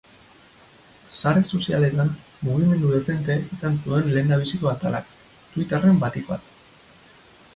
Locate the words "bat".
6.33-6.49